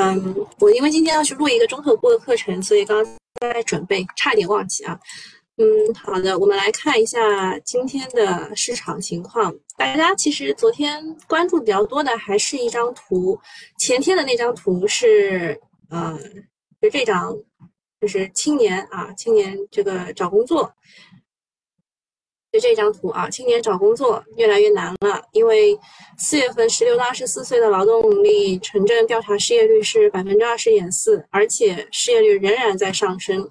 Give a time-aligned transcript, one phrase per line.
[0.00, 4.98] 嗯，我因为今天要去录一个中特部的课程，所以刚刚在准备，差点忘记啊。
[5.56, 9.52] 嗯，好的，我们来看一下今天的市场情况。
[9.76, 13.38] 大家其实昨天关注比较多的还是一张图，
[13.78, 16.16] 前天的那张图是，呃，
[16.80, 17.36] 就这张，
[18.00, 20.72] 就是青年啊，青年这个找工作。
[22.60, 25.78] 这张图啊，青年找工作越来越难了，因为
[26.16, 33.48] 四月份十六到二十四岁的劳动力城镇调查失业率是百分之二十点四，而且失业率仍然在上升。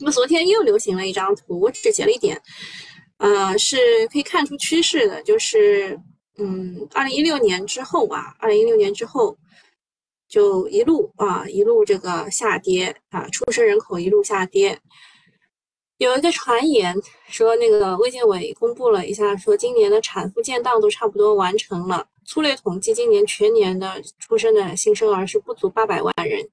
[0.00, 2.40] 那么昨天又流行了一张图，我只截了一点，
[3.18, 5.98] 呃，是可以看出趋势的，就是
[6.38, 9.36] 嗯，二零一六年之后啊，二零一六年之后
[10.28, 14.78] 就一路啊一路这个下跌啊，出生人口一路下跌。
[16.04, 16.94] 有一个传言
[17.28, 22.06] 说，那个卫健委公布了一下，说今年的产妇建档都差不多完成了。
[22.26, 26.46] 粗略统计，今年全年的出生的新生儿是不足八百万人，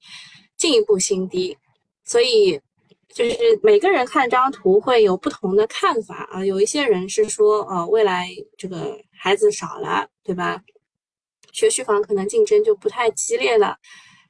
[0.56, 1.58] 进一步新低。
[2.06, 2.60] 所以，
[3.14, 6.46] 就是每个人看这张图会有不同的看法啊。
[6.46, 10.62] 有一些人是说，呃，未来这个孩子少了，对吧？
[11.52, 13.76] 学区房可能竞争就不太激烈了。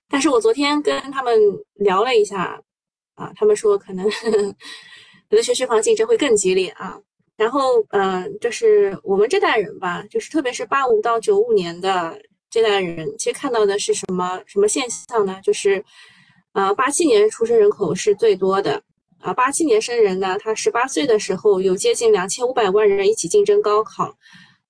[0.10, 1.40] 但是我昨天跟他们
[1.76, 2.60] 聊了一下，
[3.14, 4.10] 啊，他们说可能。
[5.32, 7.00] 有的学区房竞争会更激烈啊，
[7.38, 15.40] 然后，嗯，就是我们这代人吧，就是特别是八五到九五年的这代人，其实看到的是什么什么现象呢？
[15.42, 15.82] 就是，
[16.52, 18.84] 呃，八七年出生人口是最多的
[19.20, 24.14] 啊，八七年生人呢，他十八岁的时候有接近两千五百万人一起竞争高考，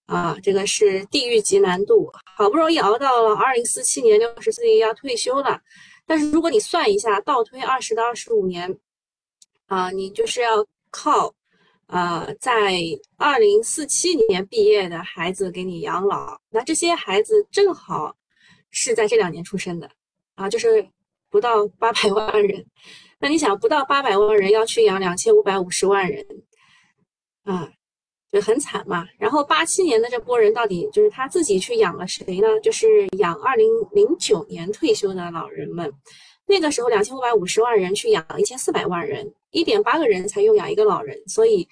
[0.05, 5.59] 啊，这个是地狱级难度，好不容易熬到了二零四七年六十岁要退休了，
[6.05, 8.77] 但是如果你算一下，倒推二十到二十五年。
[9.71, 10.49] 啊，你就是要
[10.89, 11.33] 靠，
[11.87, 12.83] 呃，在
[13.15, 18.13] 二零四七年毕业的孩子给你养老，那这些孩子正好
[18.69, 19.89] 是在这两年出生的，
[20.35, 20.85] 啊，就是
[21.29, 22.65] 不到八百万人，
[23.17, 26.25] 那你想不到八百万人要去养两千五百五十万人，
[27.45, 27.71] 啊，
[28.29, 29.07] 就很惨嘛。
[29.17, 32.59] 然后八七年的这波人到底就是他自己去养了谁呢？
[32.61, 35.89] 就是养二零零九年退休的老人们。
[36.51, 41.65] 那个时候，两千五百五十万人去养一千四百万人，一点八个人才用养一个老人，所以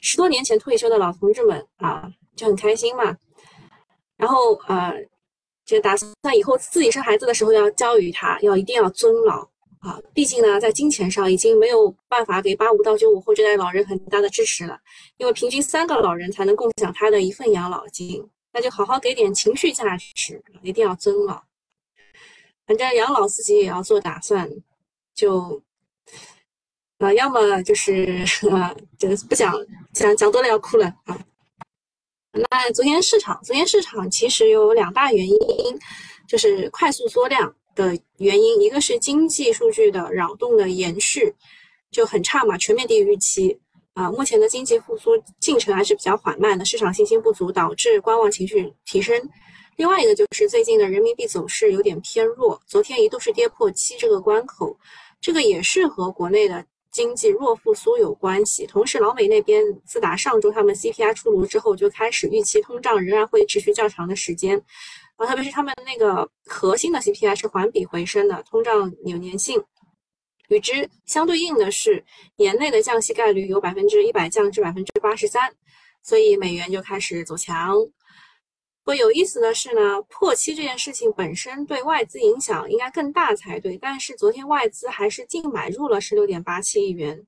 [0.00, 3.16] 十多年前退休的老同志们啊就很开心嘛。
[4.18, 4.92] 然后呃，
[5.64, 9.98] 就打算以后自己生孩子的时候要教育他，要一定要尊老啊。
[10.12, 14.78] 毕竟呢，在金钱上已经没有办法给八五到九五后这代老人很大的支持了，
[15.16, 18.22] 因为平均三个老人才能共享他的一份养老金，
[18.52, 21.47] 那就好好给点情绪价值，一定要尊老。
[22.68, 24.46] 反正养老自己也要做打算，
[25.14, 25.62] 就
[26.98, 29.54] 啊，要么就是啊，这个不讲
[29.94, 31.18] 讲讲多了要哭了啊。
[32.50, 35.38] 那昨天市场，昨天市场其实有两大原因，
[36.28, 41.34] 就是快速缩量的原因，一个是经济数据的扰动的延续
[41.90, 43.58] 就很差嘛，全面低于预期
[43.94, 44.10] 啊。
[44.10, 49.18] 目前的经济复苏进程还是比较缓慢的，市场信心不足导致观望情绪提升。
[49.78, 54.76] 另外一个就是最近的人民币走势有点偏弱，昨天一度是跌破七这个关口，
[55.20, 58.66] 这个也是和国内的经济弱复苏有关系。
[58.66, 64.60] 同时，老美那边自打上周他们 CPI 出炉之后，就开始预期通胀仍然会持续较长的时间，
[65.14, 69.62] 啊，特别是他们那个核心的 CPI 是环比回升的，通胀有粘性。
[70.48, 75.54] 与之相对应的是，年内的降息概率由百分之一百降至百分之八十三，
[76.02, 77.76] 所以美元就开始走强。
[78.88, 87.26] 不过有意思的是呢，破七这件事情本身对外资影响应该更大才对，但是昨天外资还是净买入了十六点八七亿元，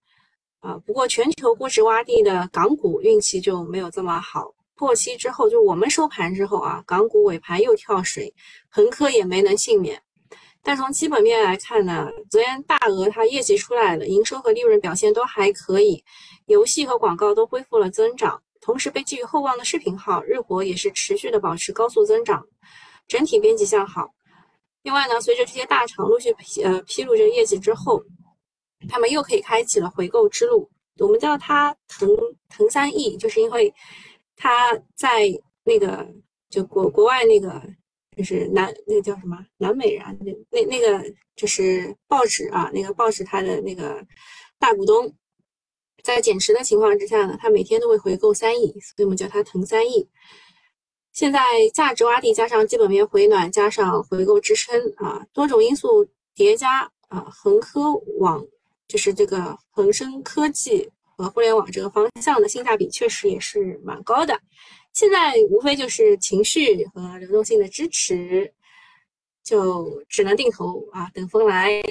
[0.60, 8.32] 啊，不过全球估值洼地的港股运气就没有这么好，破七之后就我们收盘之后啊，港股尾盘又跳水，
[8.70, 10.02] 恒科也没能幸免。
[10.62, 16.02] 但从基本面来看呢，昨天大鹅它业绩出来了，营收和利润表现都还可以，
[16.46, 18.40] 游戏和广告都恢复了增长。
[18.60, 22.46] 同时，被寄予厚望的视频号日活也是持续的保持高速增长，
[23.08, 24.10] 整体边际向好。
[24.82, 28.02] 另外呢，随着这些大厂陆续披呃披露这个业绩之后，
[28.88, 30.70] 他们又可以开启了回购之路。
[30.98, 32.08] 我们叫它“腾
[32.50, 33.72] 腾三亿”，就是因为
[34.36, 35.28] 它在
[35.64, 36.06] 那个
[36.50, 37.62] 就国国外那个
[38.16, 41.02] 就是南那个叫什么南美啊，那那那个
[41.34, 44.06] 就是报纸啊，那个报纸它的那个
[44.58, 45.10] 大股东。
[46.02, 50.08] 在减持的情况之下呢，它每天都会回购三亿，所以我们叫它腾三亿。
[51.12, 51.40] 现在
[51.74, 58.44] 价值洼地加上基本面回暖，加上回购支撑啊，多种因素叠加啊，恒科网
[58.88, 64.40] 就是这个恒生科技和互联网这个方向的性价比确实也是蛮高的。
[64.92, 68.52] 现在无非就是情绪和流动性的支持。
[69.42, 71.82] 就只能定投啊，等风来。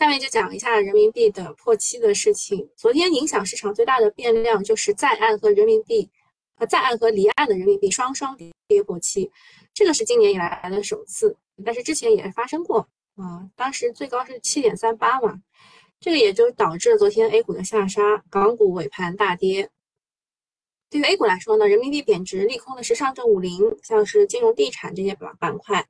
[0.00, 2.66] 下面就讲一下人民币的破七的事情。
[2.74, 6.08] 昨天影响市场最大的变量就是在岸和人民币，
[6.56, 8.34] 呃，在岸和离岸的人民币双双
[8.66, 9.30] 跌破七，
[9.74, 11.36] 这个是今年以来的首次，
[11.66, 15.38] 但是之前也发生过啊，当时最高是七点三八嘛，
[16.00, 19.68] 这个也就导致了昨天 A 股的下杀，港股尾盘大跌。
[20.88, 25.86] 对于 A 股来说呢，人民币贬值利空的是上证五零，像是金融地产这些板板块。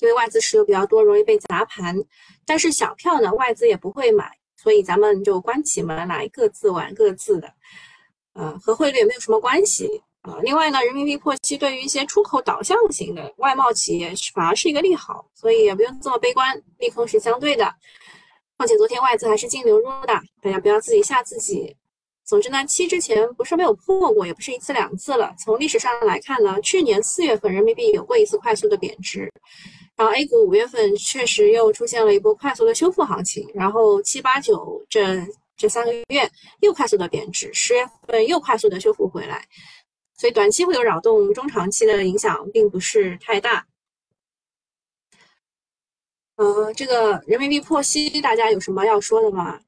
[0.00, 1.96] 因为外资持有比较多，容易被砸盘。
[2.44, 7.52] 但是小票呢，外资也不会买，所以咱们就关起门来各自玩各自的，
[8.34, 9.88] 呃，和汇率也没有什么关系
[10.22, 10.38] 啊。
[10.42, 17.74] 另外呢，人民币破七对于一些出口导向型的外贸企业反而是一个利好，所以也不用这么悲观，利空是相对的。
[18.56, 21.76] 况且昨天外资还是净流入的，大家不要自己吓自己。
[22.24, 25.34] 总之呢，七之前不是没有破过，也不是一次两次了。
[25.38, 29.30] 从历史上来看呢，去年四月份人民币有过一次快速的贬值。
[29.96, 35.24] 然后 A 股五月份确实又出现了一波快速的修复行情，然后七八九这
[35.56, 36.28] 这三个月
[36.60, 39.46] 又快速的贬值，十月份又快速的修复回来，
[40.16, 43.66] 所以短期会有扰动，中长期的影响并不是太大。
[46.36, 49.60] 呃，这个人民币破息，大家有什么要说的吗？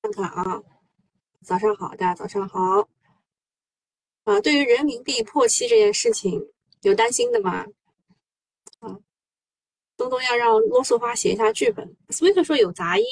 [0.00, 0.62] 看看啊，
[1.44, 2.88] 早上好，大家早上好。
[4.24, 6.42] 啊，对于人民币破七这件事情，
[6.80, 7.66] 有担心的吗？
[10.00, 11.86] 东东要让啰嗦花写一下剧本。
[12.08, 13.04] Sweet 说有杂音，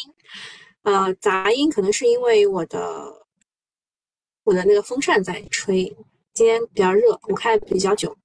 [0.84, 3.12] 呃，杂音可能是因为我的
[4.42, 5.84] 我的那个风扇在吹，
[6.32, 8.16] 今天比较热，我开比较久。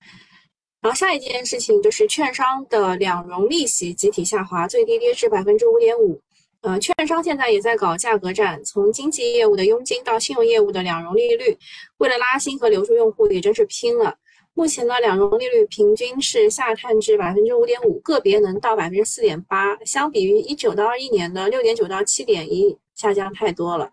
[0.79, 6.21] 然后下一件事情就是券商的两融利息集体下滑，最低跌至百分之五点五。
[6.61, 11.57] 呃，券商现在也在搞价格战，从经济业务的佣金到信用业务的两融利率，
[11.97, 14.17] 为了拉新和留住用户，也真是拼了。
[14.55, 23.91] 目前呢，两融利率平均是下探至百分之五点五，个别能到百分之四点八，相比于一九到二一年的六点九到七点一，下降太多了。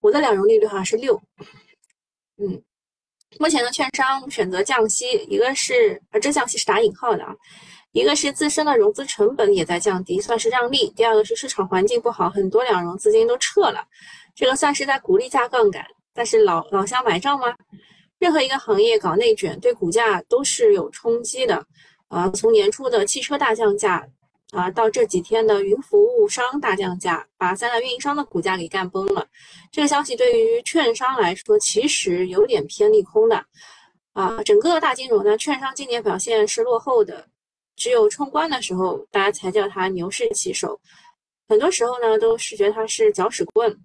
[0.00, 1.20] 我的两融利率好像是六，
[2.36, 2.62] 嗯，
[3.40, 7.34] 目前的券商选择降息，一个是呃，这降息是打引号的啊，
[7.90, 13.84] 一个是自身的融资成本也在降低，算是让利；第二个是市场环境不好，很多两融资金都撤了，
[14.36, 15.84] 这个算是在鼓励加杠杆，
[16.14, 17.56] 但是老老乡买账吗？
[18.18, 21.64] 任何一个行业搞内卷，对股价都是有冲击的。
[22.08, 24.08] 啊，从年初的汽车大降价，
[24.50, 29.26] 啊，到这几天的云服务商大降价，把三大运营商的股价给干崩了。
[29.70, 33.44] 这个消息对于券商来说，其实有点偏利空的。
[34.14, 37.28] 啊，整个大金融呢，券商今年表现是落后的，
[37.76, 40.80] 只有冲关的时候，大家才叫它牛市起手，
[41.46, 43.78] 很多时候呢，都是觉得它是搅屎棍。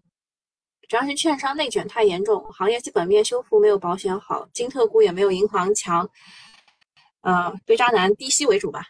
[0.90, 6.08] 主要是券商内卷太严重，行业基本面修复没有保险好，金特估也没有银行强，
[7.22, 8.84] 呃，对渣男低吸为主吧。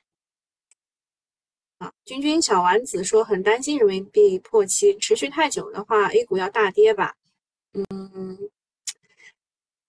[1.77, 7.13] 啊，君君小丸子说很担心人民币破七持续太久的话，A 股要大跌吧？
[7.73, 8.37] 嗯，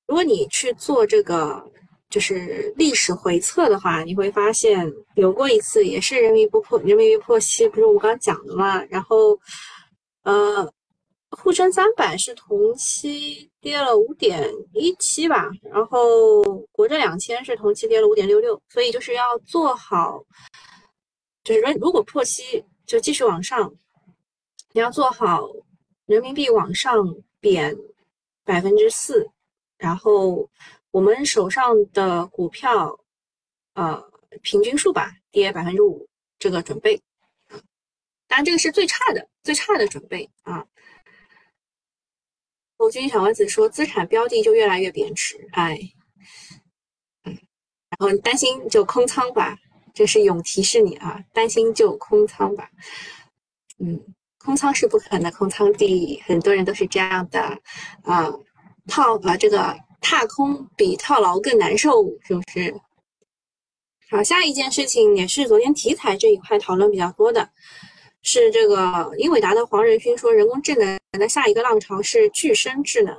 [0.06, 1.68] 如果你去做这个
[2.10, 8.84] 就是历史回测的话，你会发现有过一次也是人民币破人民币破七，不是我刚讲的嘛？
[8.84, 9.38] 然后，
[10.22, 10.72] 呃。
[11.36, 16.42] 沪深三百是同期跌了五点一七吧，然后
[16.72, 20.24] 国证两千是同期跌了五点六六，所以就是要做好，
[21.42, 23.74] 就是如如果破七就继续往上，
[24.72, 25.48] 你要做好
[26.06, 27.76] 人民币往上贬
[28.44, 29.28] 百分之四，
[29.78, 30.48] 然后
[30.90, 32.98] 我们手上的股票
[33.74, 34.02] 呃
[34.42, 37.00] 平均数吧跌百分之五这个准备，
[38.26, 40.66] 当然这个是最差的最差的准备啊。
[42.78, 45.78] 欧军小丸子说：“资产标的就越来越贬值，哎，
[47.24, 47.38] 嗯，
[47.90, 49.56] 然后担心就空仓吧，
[49.94, 52.68] 这是勇提示你啊，担心就空仓吧，
[53.78, 53.98] 嗯，
[54.38, 57.40] 空仓是不可能空仓的，很多人都是这样的
[58.02, 58.28] 啊，
[58.88, 62.74] 套啊这个踏空比套牢更难受，是不是？
[64.10, 67.48] 好，下一件事情也是昨天题材这一块讨论比较多的。”
[68.24, 73.14] 是这个英伟达的黄仁勋说，人工智能的下一个浪潮是具身智能。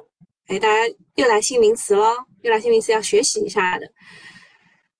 [0.47, 3.87] 哎，大家又来新名词了，又来新名词要学习一下的。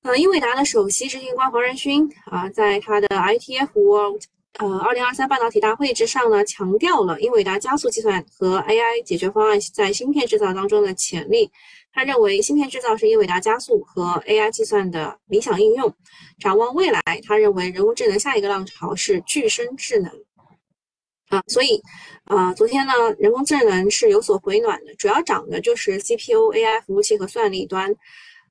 [0.03, 4.21] 呃，英伟达的首席执行官黄仁勋啊，在他的 ITF World
[4.59, 11.51] 呃二零二三半导体大会之上呢，强调了英伟达加速计算和 AI 解决方案在芯片制造当中的潜力。
[11.95, 15.95] 他认为，芯片制造是英伟达加速和 AI 计算的理想应用。
[16.37, 20.11] 展望未来，他认为人工智能下一个浪潮是具身智能。
[21.29, 21.81] 啊，所以，
[22.25, 27.95] 呃，昨天呢，人工智能是有所回暖的，主要涨的就是 CPU、AI 服务器和算力端。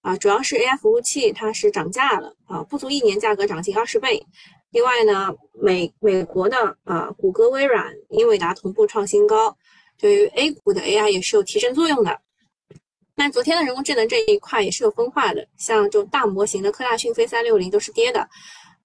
[0.00, 4.26] 啊，主要是 AI 服务器它是涨价了啊，不足一年价格涨近二十倍。
[4.70, 9.54] 另外呢，美美国的啊，谷歌、微软、英伟达同步创新高，
[9.98, 12.18] 对于 A 股的 AI 也是有提升作用的。
[13.16, 18.28] 那昨天的人工智能这一块也是有分化的，像这种大模型的科大讯飞三六零都是跌的，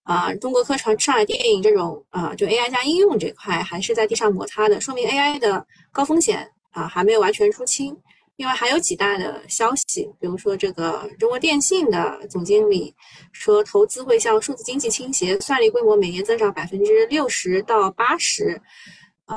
[0.04, 7.98] 啊，中国科传上海电影这种啊，就 AI 加应用这块还是在地上摩擦的，说明 AI 的高风险啊还没有完全出清。
[8.36, 12.96] 另外还有几大的消息，比如说这个中国电信的总经理
[13.34, 18.62] 说，投资会向数字经济倾斜，算力规模每年增长百分之六十到八十。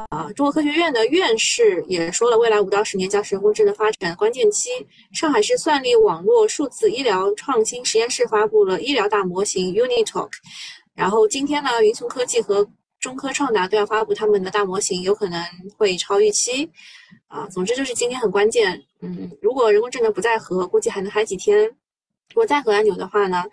[0.09, 4.71] 啊，中国科学院的院士也说了，未来五到十年将是人工智能发展的关键期。
[5.13, 10.31] 上海市算力网络数字医疗创新实验室发布了医疗大模型 UniTalk。
[10.95, 12.67] 然后今天呢，云从科技和
[13.01, 15.45] 中科创达都要发布他们的大模型，有可能
[15.77, 16.71] 会超预期。
[17.27, 18.83] 啊，总之就是今天很关键。
[19.03, 21.65] 嗯，如果人工智能不再合，估计还能嗨几天。
[21.65, 23.45] 如果再合按钮的话呢，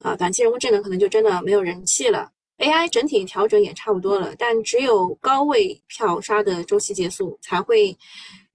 [0.00, 2.32] 啊，短期人工智能可能就真的没有人气了。
[2.58, 7.96] AI 整体调整也差不多了，但只有高位票杀的周期结束，才会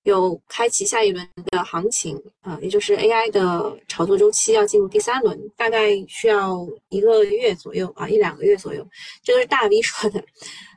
[0.04, 8.86] 有开启下一轮的行情啊，也就是 AI 的炒作周期要进入第三轮，大概需要一个月左右啊，一两个月左右。
[9.24, 10.22] 这个是大 V 说的。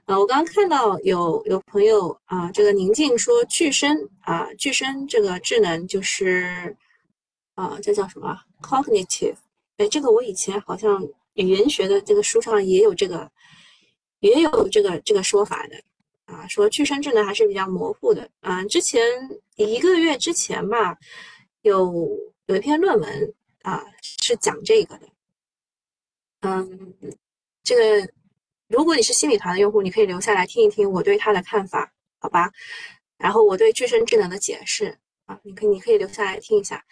[0.05, 6.77] 啊，我刚刚看到有有朋友啊，这个宁静说具身啊，具身这个智能就是
[7.57, 9.35] 啊，这叫什么？cognitive。
[9.79, 11.05] 哎，这个我以前好像。
[11.37, 13.31] 语言学的这个书上也有这个，
[14.21, 15.83] 也有这个这个说法的
[16.25, 18.65] 啊，说具身智能还是比较模糊的啊。
[18.65, 19.01] 之前
[19.57, 20.97] 一个月之前吧，
[21.63, 25.09] 有有一篇论文啊是讲这个的，
[26.41, 26.95] 嗯，
[27.63, 28.11] 这个
[28.69, 32.51] 如果你是心理团的用户，你可以留下来听一听我对他的看法，好吧？
[33.19, 36.83] 然后我对具身智能的解释啊，你可以你可以留下来听一下。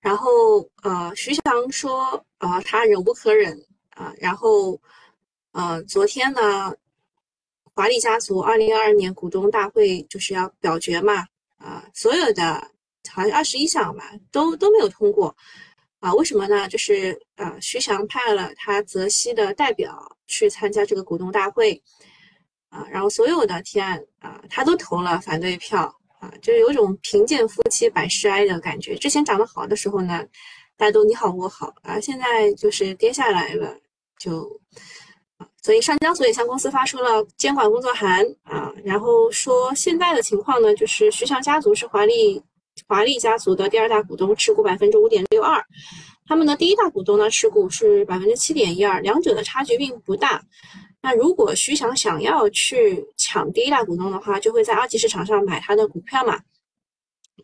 [0.00, 3.56] 然后呃，徐翔说呃，他忍无可忍。
[3.96, 4.78] 啊，然后，
[5.52, 6.70] 呃，昨天呢，
[7.74, 11.24] 华丽家族二零二二年股东大会就是要表决嘛，
[11.56, 12.70] 啊，所有的
[13.10, 15.34] 好像二十一项吧，都都没有通过，
[16.00, 16.68] 啊，为什么呢？
[16.68, 21.82] 就是呃，徐翔派了他泽西的代表去参加这个股东大会，
[22.68, 28.94] 啊，然后所有的提案啊，他都投了反对票，啊，就有种贫贱夫妻百事哀的感觉。
[28.94, 30.22] 之前涨得好的时候呢，
[30.76, 33.74] 大家都你好我好，啊，现在就是跌下来了。
[34.18, 34.48] 就，
[35.62, 42.42] 所以上交所也向公司发出了监管工作函啊，然后说现在的情况呢，就是徐翔家族是华丽
[42.86, 45.62] 华丽家族的第二大股东，持股百分之五点六二，
[46.26, 50.42] 他们的第一大股东呢持股是百分之七点一二，两者的差距并不大。
[51.02, 56.40] 那如果徐翔想要去抢第一大股东的话，就会在二级市场上买他的股票嘛。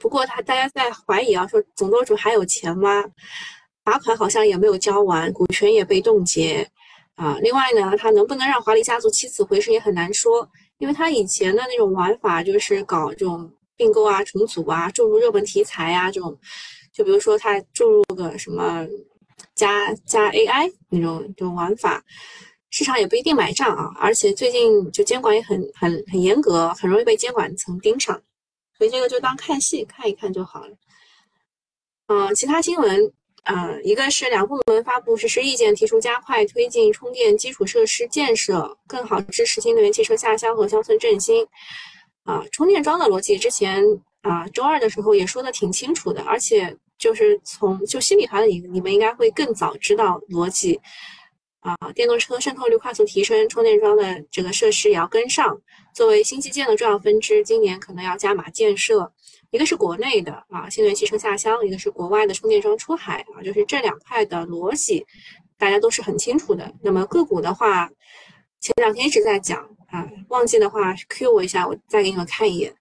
[0.00, 3.04] 不过他大家在怀疑啊，说总舵主还有钱吗？
[3.84, 6.68] 罚款好像也没有交完，股权也被冻结，
[7.16, 10.48] 啊，另外呢，他能不能让华丽家族起死回生也很难说，
[10.78, 16.38] 因为他以前的那种玩法就是搞这种并购啊、重组啊、注入热门题材啊这种，
[16.92, 18.86] 就比如说他注入个什么
[19.54, 22.04] 加加 AI 那种这种玩法，
[22.70, 28.22] 市场也不一定买账啊，而且最近就监管也很很很严格，很容易被监管层盯上，
[28.78, 30.76] 所以这个就当看戏看一看就好了。
[32.06, 33.12] 嗯，其他新闻。
[33.44, 41.46] 呃，一个是两部门发布实施意见，提出加快推进充电基础设施建设，更好支持新能源汽车下乡和乡村振兴。
[42.24, 43.82] 啊，充电桩的逻辑之前
[44.20, 50.80] 啊，周二的时候也说的挺清楚的，而且就是从就新理团的你你们应该会更早知道逻辑。
[51.58, 55.60] 啊，电动车渗透率快速提升，充电桩的这个设施也要跟上。
[55.94, 59.12] 作为新基建的重要分支，今年可能要加码建设。
[59.52, 65.04] 一个是国内的啊，新能源汽车下乡；一个是国外的充电桩出海啊，就是这两块的逻辑，
[65.58, 66.72] 大家都是很清楚的。
[66.82, 67.86] 那么个股的话，
[68.60, 72.74] 前两天一直在讲啊，忘记的话 Q 我一下，我再给你们看一眼。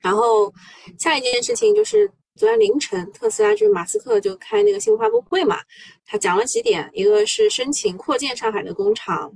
[0.00, 0.50] 然后
[0.98, 5.58] 下一件事情就是昨天凌晨，特斯拉就是马斯克就开那个新闻发布会嘛，
[6.06, 9.30] 他讲了几点，一个是申请扩建上海的工厂，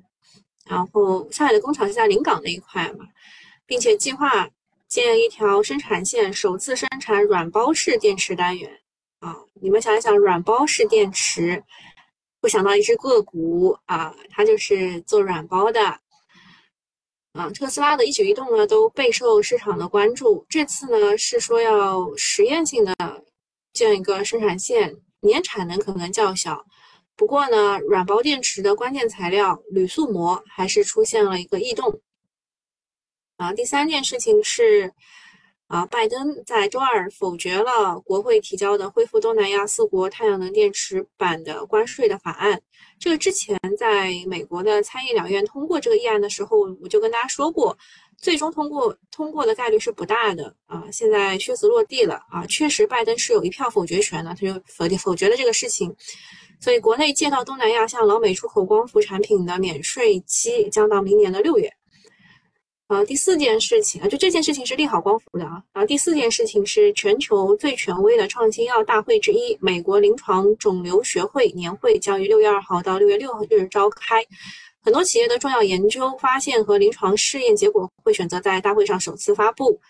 [0.65, 3.05] 然后上海的工厂是在临港那一块嘛，
[3.67, 4.49] 并且计划。
[4.89, 8.71] 建一条生产线，首次生产软包式电池单元
[9.21, 9.37] 啊！
[9.61, 11.65] 你们想一想，软包式电池，
[12.41, 15.99] 会想到一只个股啊，它就是做软包的
[17.33, 17.51] 啊。
[17.51, 20.47] 特斯拉的一举一动呢，都备受市场的关注。
[20.49, 22.95] 这次呢，是说要实验性的
[23.73, 26.65] 建一个生产线，年产能可能较小，
[27.17, 32.01] 不过呢，软包电池的关键材料铝塑膜还是出现了一个异动。
[33.37, 34.93] 啊，第三件事情是，
[35.67, 42.61] 啊，拜登在周二否决了国会提交的恢复东南亚四国太阳能电池板的关税的法案。
[43.01, 47.77] 这个之前在美国的参议两院通过这个议案的时候，我就跟大家说过，
[48.17, 50.85] 最终通过通过的概率是不大的啊。
[50.93, 55.93] 现在靴子落地了啊，确实拜登是有一票否决权的，他就否否决了这个事情。
[56.61, 61.69] 所以国内借到东南亚向老美出口光伏产品的免税期将到明年的六月。
[62.89, 65.63] 呃，第四件事情啊，就这件事情是利好光伏的啊。
[65.73, 74.23] 然后第四件事情是全球最权威的创新药大会之一——美国临床肿瘤学会年会将于六月二号到六月六日召开。
[74.83, 79.81] 很多企业的重要研究发现和临床试验结果会选择在大会上首次发布。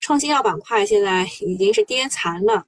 [0.00, 2.66] 创新药板块现在已经是跌残了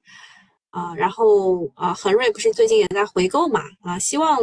[0.69, 0.95] 啊。
[0.95, 4.39] 然后啊，恒瑞不是最近也在回购嘛啊，希望。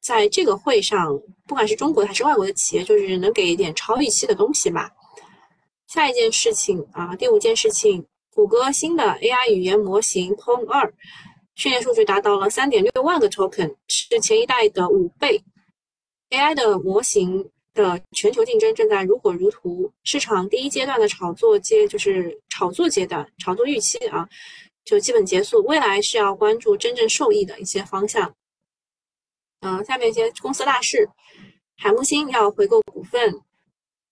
[0.00, 4.90] 在这个会上，不管是中国还是外国的企业，就是能给一点超预期的东西吧。
[5.86, 10.92] 下一件事情啊，第五件事情，谷歌新的 AI 语言模型 p o m 二
[11.56, 15.42] 训练数据达到了三点六万个 token，是前一代的五倍。
[16.30, 24.26] AI 的模型的全球竞争正在如火如荼，市场第一阶段的炒作阶就是炒作阶段，炒作预期啊，
[24.84, 25.62] 就基本结束。
[25.64, 28.32] 未来是要关注真正受益的一些方向。
[29.60, 31.08] 嗯，下面一些公司大事，
[31.76, 33.34] 海木星要回购股份，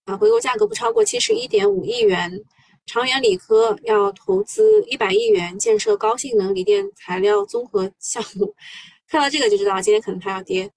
[0.05, 2.31] 啊，回购价格不超过七十一点五亿元。
[2.85, 8.55] 长远理科要投资一百亿元建设高性能锂电材料综合项目，
[9.07, 10.71] 看到这个就知道今天可能它要跌。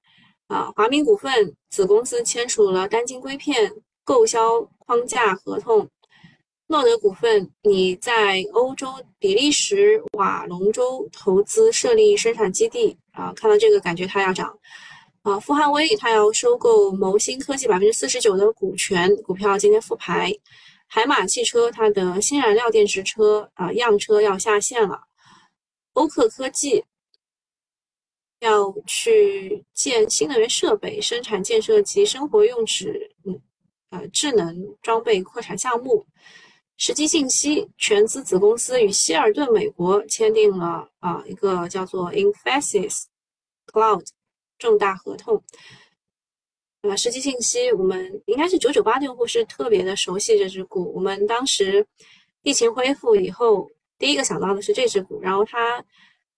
[0.46, 3.72] 啊，华明股份子公司签署了单晶硅片
[4.04, 5.88] 购销框架合同。
[6.66, 8.88] 诺德股份你在欧洲
[9.18, 14.58] 比利时瓦隆州投资设立生产基地啊，看到这个感觉它要涨
[15.22, 15.38] 啊。
[15.40, 20.32] 富汉威它要收购谋星科技百分之四十九的股权，股票今天复牌。
[20.88, 25.02] 海马汽车它的新燃料电池车啊样车要下线了。
[25.94, 26.84] 欧克科技
[28.40, 33.40] 要去建新能源设备生产建设及生活用纸嗯
[33.90, 36.06] 呃智能装备扩产项目。
[36.76, 43.04] 实际信息全资子公司与希尔顿美国签订了啊一个叫做 Infosys
[43.66, 44.04] Cloud
[44.58, 45.42] 重大合同。
[46.80, 50.92] 啊，实际信息我们应该是九九八的用户是特别的熟悉这只股。
[50.92, 51.86] 我们当时
[52.42, 55.84] 疫情恢复以后，第一个想到的是这只股，然后它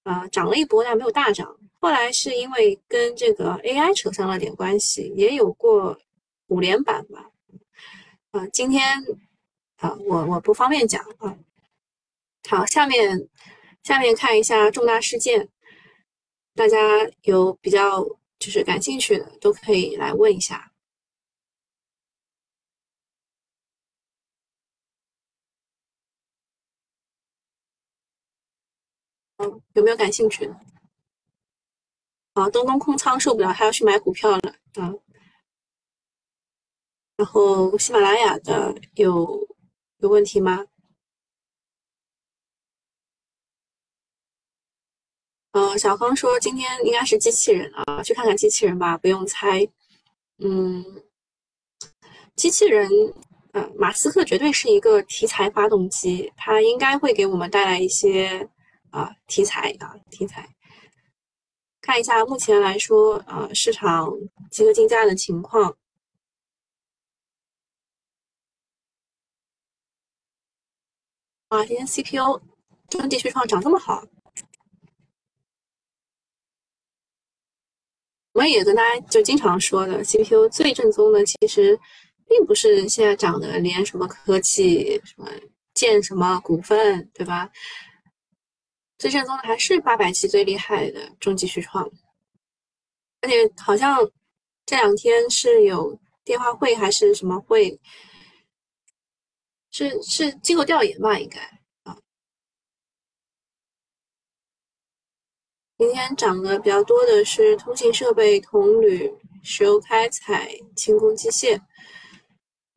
[0.03, 1.57] 啊涨了一波，但没有大涨。
[1.81, 5.99] 后来是因为跟这个 AI 扯上了点关系，也有过
[6.49, 7.31] 五连板吧。
[8.33, 9.03] 啊，今天。
[9.85, 11.37] 啊，我我不方便讲啊。
[12.49, 13.29] 好，下面
[13.83, 15.51] 下面看一下重大事件，
[16.55, 16.79] 大家
[17.23, 18.03] 有比较
[18.38, 20.73] 就是感兴趣的都可以来问一下。
[29.37, 30.55] 嗯，有没有感兴趣的？
[32.35, 34.38] 啊，东东空仓受不了，他要去买股票了
[34.77, 34.94] 啊。
[37.16, 39.47] 然后喜马拉雅的有。
[40.05, 40.67] 有问题吗？
[45.53, 49.67] 呃，小康说今天应该是机器人啊，去看看机器人吧，不用猜。
[50.38, 50.85] 嗯，
[52.37, 52.87] 机器人，
[53.53, 58.47] 呃，马斯克绝对是一个题材发动机，它应该会给我们带来一些
[58.90, 60.47] 啊题材啊题材。
[61.81, 64.12] 看一下目前来说，呃，市场
[64.51, 65.75] 集合竞价的情况。
[71.55, 72.40] 啊，今天 CPU
[72.88, 74.05] 中继续创涨这么好，
[78.33, 81.79] 我们也跟大家就经常说的，CPU 最正宗的其实
[82.27, 85.31] 并不是现在涨的连什么科技、什么
[85.75, 87.49] 建什么股份，对吧？
[88.99, 91.88] 最正宗的还是八百七最厉害的中继续创，
[93.21, 93.99] 而且好像
[94.67, 97.81] 这两天是有电话会还是什么会。
[99.77, 101.41] 是是机构调研吧，应该
[101.83, 101.99] 啊。
[105.77, 111.61] 今天涨的比较多的是通信设备、铜铝、石油开采、轻工机械，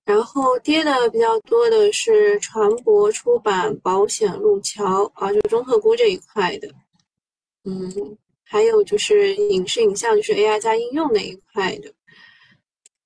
[0.05, 6.67] 然后跌的比较多的是船舶、出版、保险、路桥啊，就中特估这一块的。
[7.65, 11.93] 嗯，还有就是影视影像，就是 AI 加应用那一块的。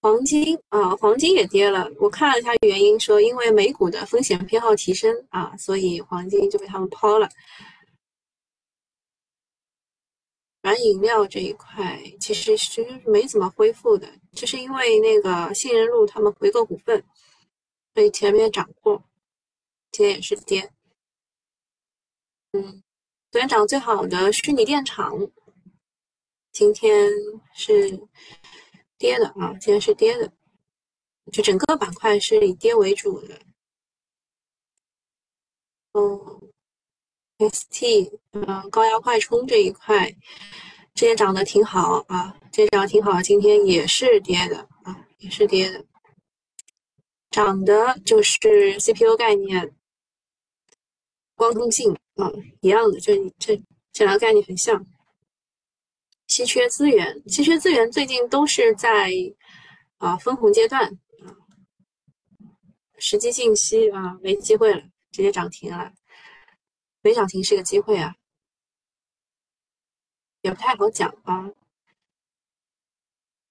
[0.01, 1.87] 黄金啊，黄金也跌了。
[1.99, 7.29] 我看了一下原因，说因为美股的风险偏好提升啊，所以黄金就被他们抛了。
[10.63, 17.03] 软饮料这一块其实其实没怎么恢复的，就是因为那个信任路他们回购股份，
[17.93, 19.03] 所以前面涨过。
[19.91, 20.71] 今天也是跌。
[22.53, 22.81] 嗯，
[23.29, 25.15] 昨天涨最好的虚拟电厂，
[26.51, 27.09] 今天
[27.53, 27.99] 是
[29.01, 30.31] 跌的啊，今天是跌的，
[31.31, 33.41] 就整个板块是以跌为主的。
[35.93, 36.51] 嗯
[37.39, 40.07] ，ST，嗯，高压快充这一块，
[40.93, 45.83] 之前涨得挺好啊，之前涨得挺好，今天也是跌的啊，也是跌的。
[47.31, 49.75] 涨的就是 CPU 概念、
[51.33, 53.59] 光通信啊，一样的，就这
[53.91, 54.85] 这两个概念很像。
[56.31, 59.11] 稀缺资源，稀缺资源最近都是在
[59.97, 61.27] 啊分红阶段啊，
[62.99, 65.91] 时机信息啊没机会了，直接涨停了，
[67.01, 68.15] 没涨停是个机会啊，
[70.39, 71.51] 也不太好讲啊，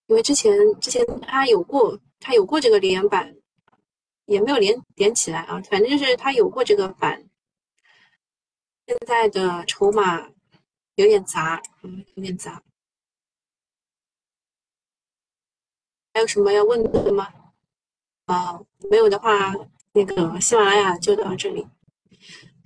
[0.06, 3.36] 因为之前之前它有过它有过这个连板。
[4.24, 7.20] 也没有连连起来啊，反正就是它有过这个板，
[8.86, 10.24] 现在的筹码
[10.94, 12.62] 有点杂，嗯，有点杂。
[16.20, 17.28] 还有什么要问的吗？
[18.26, 19.54] 啊，没有的话，
[19.94, 21.66] 那个喜马拉雅就到这里。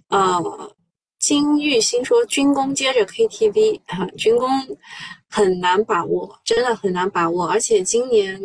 [0.09, 0.75] 呃，
[1.21, 4.51] 金玉兴说军工接着 KTV 哈，军工
[5.31, 8.43] 很难把握，真的很难把握，而且今年。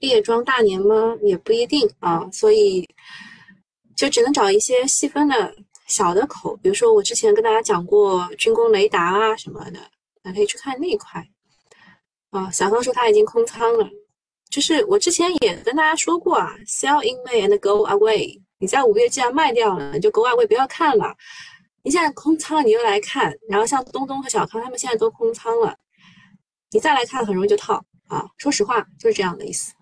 [0.00, 1.16] 列装大年吗？
[1.22, 2.86] 也不一定啊，所以
[3.96, 5.54] 就只能找一些细分的
[5.86, 9.80] 小的口，比如说我之前跟大家讲过军工雷达啊什么的，
[10.22, 11.26] 那可以去看那一块。
[12.30, 13.88] 啊，小芳说他已经空仓了，
[14.54, 18.40] 就是我之前也跟大家说过啊，sell in May and go away。
[18.58, 21.12] 你在五月既然卖掉了，你就 go away 不要看了。
[21.82, 25.76] 你现在空仓，你又来看，然后像东东和小康他们现在都空仓了，
[26.70, 28.24] 你再来看很容易就套啊。
[28.38, 29.72] 说实话就是这样的意思。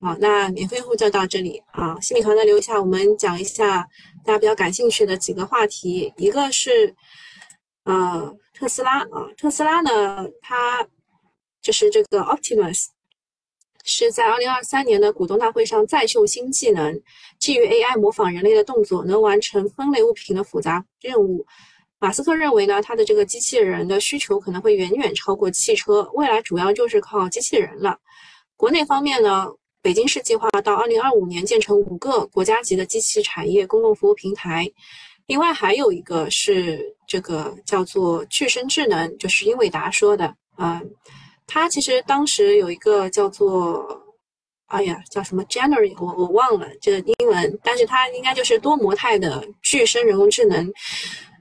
[0.00, 1.98] 好，那免费户就到这里啊！
[2.00, 3.84] 新米团的留下，我们讲一下
[4.24, 6.14] 大家比较感兴趣的几个话题。
[6.18, 6.94] 一个是，
[7.82, 10.86] 呃，特斯拉啊，特斯拉呢，它
[11.60, 12.86] 就是这个 Optimus，
[13.84, 17.00] 是在二零二三年的股东大会上再秀新技能，
[17.38, 21.46] 基于 AI 模仿人类的动作，能完成分类物品的复杂任务。
[22.00, 27.96] 马斯克认为呢，他的这个机器人的需求可能会远远超过汽车，未来主要就是靠机器人了。
[28.56, 29.46] 国内方面呢？
[29.82, 34.66] 北京市计划到二零二五年建成五个国家级的机器产业公共服务平台，
[35.26, 40.80] 另外还有一个是这个叫做具身智能，就是英伟达说的，嗯，
[41.46, 43.86] 它其实当时有一个叫做，
[44.66, 50.72] 哎呀，叫什么 January，我我忘了这个英文，但是它应该就是多模态的具身人工智能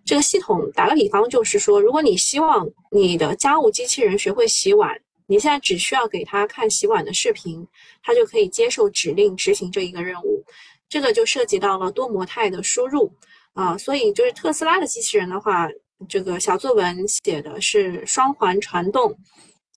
[0.05, 0.69] 这个系统。
[0.73, 4.99] 打个比方，就是说，如果你希望你的家务机器人学会洗碗。
[5.25, 7.65] 你现在只需要给它看洗碗的视频，
[8.03, 10.43] 它就可以接受指令执行这一个任务。
[10.89, 13.09] 这个就涉及到了多模态的输入
[13.53, 15.69] 啊，所以就是特斯拉的机器人的话，
[16.09, 19.17] 这个小作文写的是双环传动、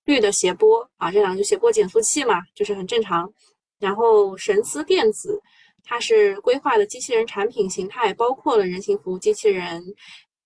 [0.07, 3.31] 绿的谐波啊，这两个就谐波减速器嘛，就是很正常。
[3.79, 5.39] 然后神思电子，
[5.85, 9.85] 它是规划的机器人产品形态，包括了人形服务机器人。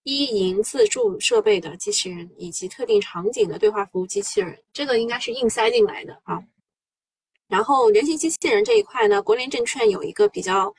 [0.03, 6.41] 一营自助设备的机器人以及特定场景的对话服务机器人，这个应该是硬塞进来的啊。
[7.49, 10.75] 然后人形机器人这一块呢，国联证券有一个比较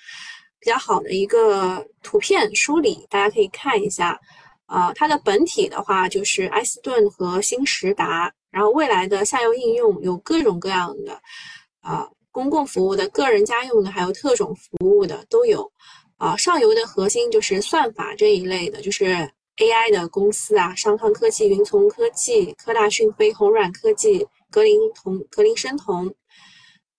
[0.59, 4.19] 比较好的一个图片梳理，大家可以看一下。
[4.65, 11.19] 啊，它的本体的话就是埃斯顿和新时达，然后未来的下游应用有各种各样的
[11.79, 15.71] 啊，公共服务的、个人家用的，还有特种服务的都有。
[16.17, 19.05] 啊，上游的核心就是算法这一类的，就是
[19.57, 26.13] AI 的公司啊，商汤科技、云从科技、科大讯飞、红软科技、格林同、格林生同。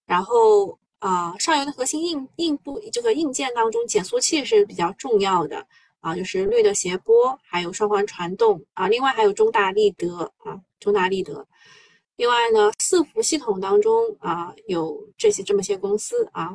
[0.07, 5.65] 然后啊，上游的核心硬硬部这个硬件当中，减速器是比较重要的
[6.01, 11.47] 啊，就是绿的谐波，还有双环传动啊，另外还有中大立德啊，中大立德。
[12.17, 16.51] 另外呢，伺服系统当中啊，有这些这么些公司啊。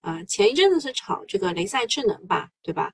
[0.00, 2.92] 啊，前一阵子是炒这个雷赛智能吧，对吧？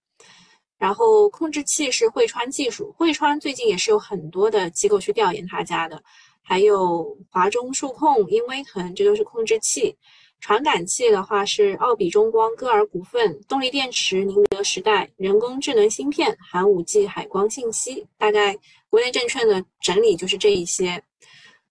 [0.78, 6.02] 然后控制器是汇川技术，汇川最近也是有很多的机构去调研他家的，
[6.42, 9.94] 还有华中数控、英威腾，这都是控制器。
[10.40, 18.06] 传感器的话是奥比中光、歌尔股份，动力电池宁德时代，人工智能芯片寒武纪、海光信息。
[18.18, 18.56] 大概
[18.94, 21.02] 国内证券的整理就是这一些。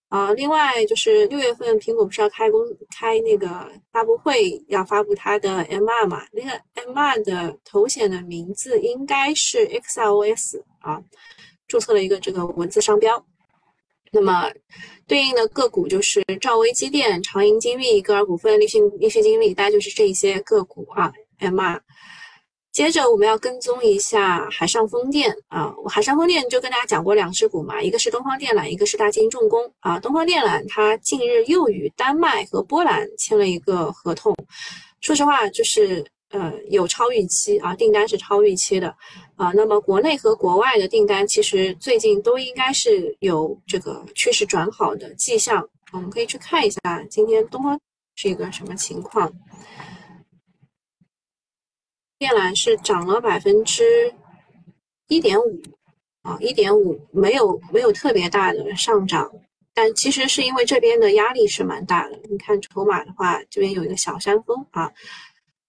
[0.09, 2.61] 啊，另外就是六月份苹果不是要开公
[2.93, 3.47] 开那个
[3.93, 6.21] 发布会，要发布它的 MR 嘛？
[6.33, 11.01] 那个 MR 的头显的名字应该是 XLOS 啊，
[11.65, 13.25] 注册了一个这个文字商标。
[14.11, 14.51] 那么
[15.07, 21.11] 对应的个股就是兆威机电、长盈精密、歌尔股份、立讯立讯精密，大概就是这一些个股啊。
[21.39, 21.79] MR
[22.73, 29.99] 接着我们要跟踪一下海上风电啊，海上风电就跟大家讲过两只股嘛，一个是东方电缆，一个是大金重工啊。
[29.99, 34.35] 东方电缆它近日又与丹麦和波兰签了一个合同，
[35.01, 38.87] 说实话就是呃有超预期啊，订单是超预期的
[39.35, 39.51] 啊。
[39.53, 47.79] 那么国内和国外的订单其实最近都应该是有这个趋势转好的迹象，我们可以去看一下今天东方
[48.15, 49.31] 是一个什么情况。
[52.23, 54.13] 电缆是涨了百分之
[55.09, 55.61] 一点五
[56.21, 59.29] 啊，一点五没有没有特别大的上涨，
[59.73, 62.17] 但其实是因为这边的压力是蛮大的。
[62.29, 64.89] 你看筹码的话，这边有一个小山峰啊，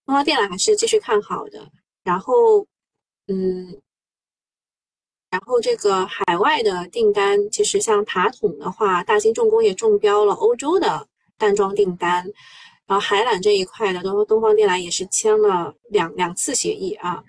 [0.07, 1.69] 东方电缆还是继续看好的。
[2.05, 2.65] 然后，
[3.27, 3.81] 嗯，
[5.31, 12.25] 然后这个海外的订单，其实像塔筒的话，大金重工也中标了欧洲的单桩订单。
[12.87, 17.23] 然后海缆这一块的，东东方电缆也是签了两两次协议啊。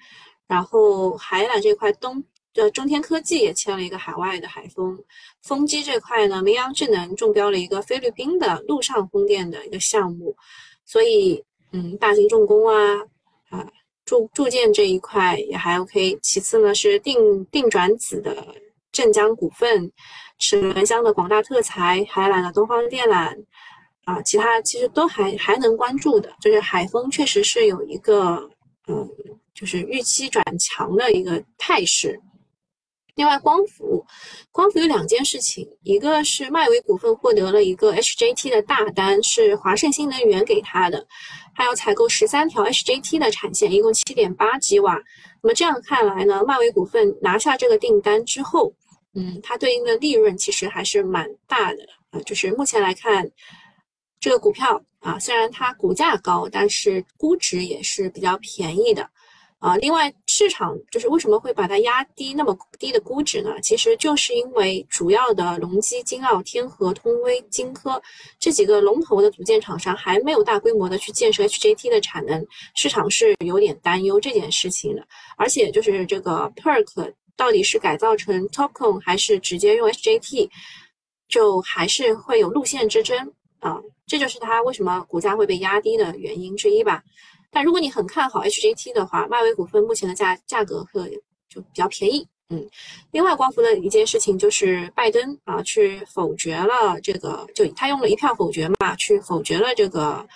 [0.47, 2.23] 然后海缆这块，东
[2.55, 4.97] 呃中天科技也签了一个海外的海风
[5.41, 10.35] 风机这块呢，明阳智能中标了一个菲律宾的陆上风电的一个项目。
[10.85, 12.99] 所以，嗯，大型重工啊
[13.49, 13.65] 啊
[14.05, 16.19] 铸铸件这一块也还 OK。
[16.21, 18.55] 其次呢是定定转子的
[18.91, 19.91] 镇江股份，
[20.37, 23.35] 齿轮箱的广大特材，海缆的东方电缆。
[24.05, 28.49] 啊，其他其实都还还能关注的，就是海风确实是有一个，
[28.87, 29.09] 嗯，
[29.53, 32.21] 就是预期转强的一个态势。
[33.15, 34.05] 另外，光伏，
[34.51, 41.07] 光伏有两件事情，一个是迈维股份获得了一个 HJT 的大单，是华盛新能源给他的，
[41.55, 45.01] 他要采购十三条 HJT 的产线，一共七点八吉瓦。
[45.41, 48.71] 那么这样看来呢，迈维股份拿下这个订单之后，
[49.15, 53.31] 嗯，它对应的利润其实还是蛮大的啊，就是目前来看。
[54.19, 59.07] 这个股票啊，虽然它股价高，但是估值也是比较便宜的，
[59.59, 63.59] 啊，另外市场就是为什么会把它压低那么低的估值呢？
[63.61, 68.01] 其实就是因为主要的隆基、金奥、天合、通威、金科
[68.39, 75.07] 这几个龙头的组件厂商还没有大规模的去建设 HJT 的产能，市场是有点担忧这件事情的。
[75.37, 80.49] 而且就是这个 PERK 到底是改造成 TOPCon 还是直接用 HJT，
[81.27, 83.31] 就还是会有路线之争。
[83.65, 87.01] 啊，这就是它为什么股价会被压低的原因之一吧。
[87.49, 91.09] 但如果你很看好 HJT 的话，迈威股份目前的价价格会
[91.49, 92.27] 就比较便宜。
[92.49, 92.69] 嗯，
[93.09, 100.27] 另外光伏的一件事情就是拜登啊去否决了这个，就他用了一票否决嘛，去否决了这个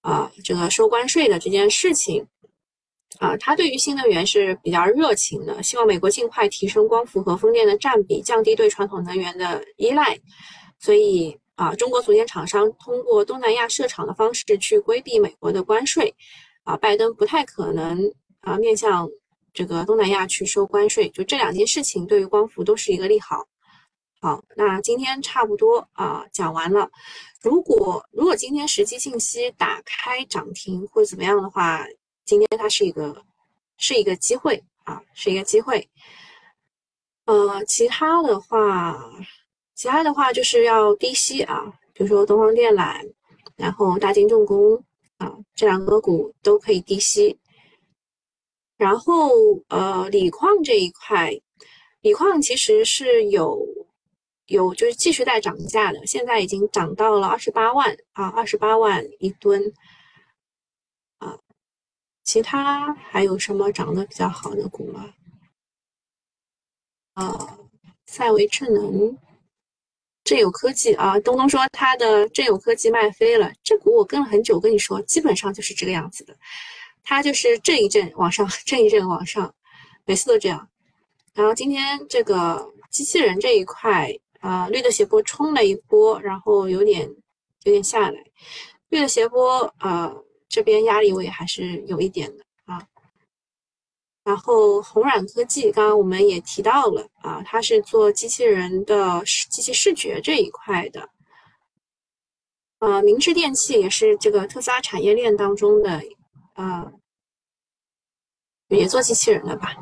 [0.00, 2.26] 啊这个收关税的这件事情。
[3.18, 10.18] 啊，他对于新能源是比较热情的，希望美国尽快提升光伏和风电的占比，降低对传统能源的依赖。
[10.78, 11.38] 所以。
[11.56, 16.12] 啊，中国组件厂商通过东南亚设厂的方式去规避美国的关税，
[16.64, 19.08] 啊，拜登不太可能啊面向
[19.52, 23.46] 这个东南亚去收关税，就这两件事情对于光伏都是一个利好。
[24.20, 26.90] 好，那今天差不多啊讲完了。
[27.40, 31.86] 如果如果今天实际信息打开涨停或者怎么样的话，
[32.24, 33.24] 今天它是一个
[33.76, 35.88] 是一个机会啊，是一个机会。
[37.26, 38.98] 呃，其他的话。
[39.74, 43.12] 其他的话就是要低吸啊，比如说东方电缆，
[43.56, 44.82] 然后大金重工
[45.18, 47.38] 啊，这两个股都可以低吸。
[48.76, 49.30] 然后
[49.68, 51.32] 呃，锂矿这一块，
[52.02, 53.66] 锂矿其实是有
[54.46, 59.60] 有就是继续在涨价的，现在已经涨到了二十八万啊，二十八万一吨
[61.18, 61.38] 啊。
[62.22, 65.14] 其他还有什么涨得比较好的股吗？
[67.14, 67.58] 啊，
[68.06, 69.18] 赛维智能。
[70.24, 76.34] 正有科技啊，东东说他的正有科技卖飞了，这股我跟了很久，跟你说基本上就是这个样子的，
[77.02, 79.54] 它就是震一震往上，震一震往上，
[80.06, 80.66] 每次都这样。
[81.34, 84.10] 然后今天这个机器人这一块
[84.40, 87.06] 啊，绿的斜波冲了一波，然后有点
[87.64, 88.24] 有点下来，
[88.88, 90.10] 绿的斜波啊
[90.48, 92.44] 这边压力位还是有一点的。
[94.24, 101.10] 然后红软科技，刚刚我们也提到了啊，它是做机器人的机器视觉这一块的。
[102.78, 106.02] 呃，明治电器也是这个特斯拉产业链当中的，
[106.54, 106.90] 呃，
[108.68, 109.76] 也做机器人的吧。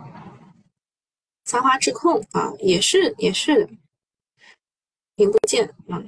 [1.44, 3.68] 三花智控啊，也是也是
[5.14, 6.02] 零部件啊。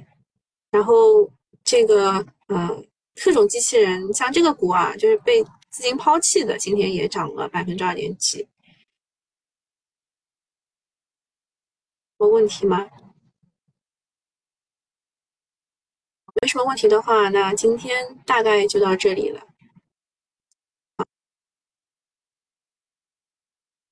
[0.71, 1.31] 然后
[1.63, 2.83] 这个呃，
[3.15, 5.41] 特种机器人，像这个股啊，就是被。
[5.75, 8.47] 资金抛弃的，今天也涨了百分之二点几，
[12.17, 12.89] 有问题吗？
[16.41, 19.45] 没什么问题的话，那今天大概就到这里了。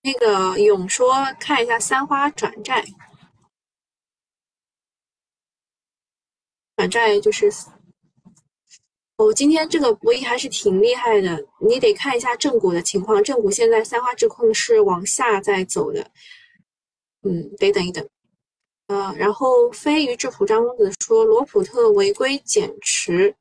[0.03, 2.85] 那个勇说看一下三花转债，
[6.77, 7.51] 转债就是
[9.23, 16.11] 哦，今天这个博弈还是挺厉害的，你得看一下正股的情况，正股现在三花智控是往下在走的，
[17.21, 18.05] 嗯，得等一等。
[18.87, 23.33] 呃，然后飞鱼智普张公子说罗普特违规减持，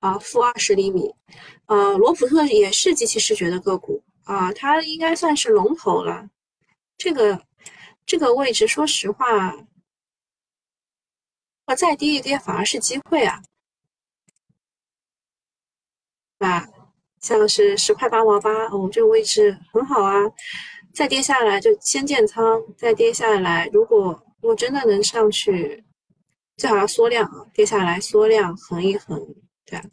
[0.00, 1.14] 啊，负二十厘米，
[1.66, 6.28] 呃，罗普特也是机器视觉的个股啊，它应该算是龙头了。
[6.98, 7.42] 这个
[8.04, 9.56] 这个位置，说实话，
[11.66, 13.40] 我再跌一跌反而是机会啊，
[16.38, 16.66] 吧？
[17.20, 20.14] 像是十块八毛八，哦，这个位置很好啊，
[20.94, 25.84] 再跌下来就先建仓，再跌下来，如果如果真的能上去，
[26.56, 27.44] 最好要缩量啊！
[27.52, 29.20] 跌下来缩量，横一横，
[29.66, 29.84] 对啊。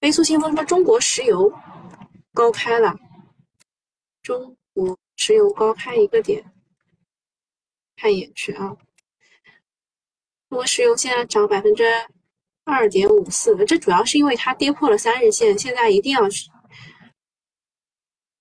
[0.00, 1.52] 飞速清风说中国石油
[2.32, 2.96] 高开了，
[4.22, 6.42] 中国石油高开一个点，
[7.96, 8.76] 看一眼去啊。
[10.48, 11.84] 中国石油现在涨百分之
[12.70, 16.48] 二点五四，这主要是因为它跌破了三日线，现在一定要是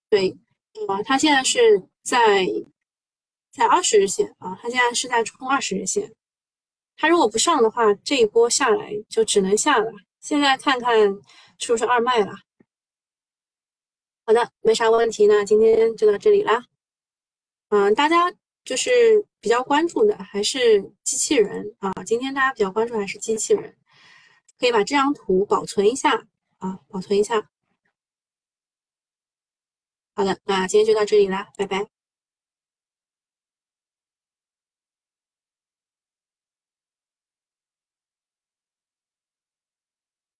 [0.10, 0.38] 对，
[0.88, 2.46] 啊，它现在是在。
[3.50, 6.13] 在二十日线啊，它现在是在冲二十日线，
[6.96, 9.92] 它如果不上的话，这一波下来就只能下了。
[10.20, 10.96] 现在看看
[11.58, 12.36] 是不是二卖了？
[14.28, 16.66] 好的，没啥问题，那今天就到这里啦。
[17.70, 18.32] 嗯，大家
[18.63, 23.76] 就是比较关注的还是机器人啊，今天大家比较关注还是机器人，
[24.60, 27.50] 可以把这张图保存一下啊，保存一下。
[30.15, 31.96] 好的，那今天就到这里啦，拜拜。